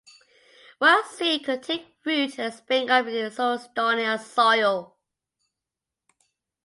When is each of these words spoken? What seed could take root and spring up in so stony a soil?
What 0.79 1.05
seed 1.05 1.43
could 1.43 1.61
take 1.61 1.93
root 2.03 2.39
and 2.39 2.51
spring 2.51 2.89
up 2.89 3.05
in 3.05 3.29
so 3.29 3.57
stony 3.57 4.01
a 4.01 4.17
soil? 4.17 4.97